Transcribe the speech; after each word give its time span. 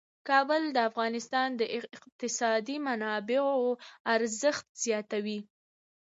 کابل 0.29 0.63
د 0.71 0.77
افغانستان 0.89 1.49
د 1.59 1.61
اقتصادي 1.77 2.77
منابعو 2.87 3.67
ارزښت 4.15 4.65
زیاتوي. 4.85 5.39